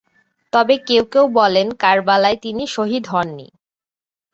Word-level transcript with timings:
তবে 0.53 0.75
কেউ 0.87 1.03
কেউ 1.13 1.25
বলেন 1.39 1.67
কারবালায় 1.83 2.37
তিনি 2.37 2.63
শহীদ 2.67 3.03
হননি। 3.07 3.47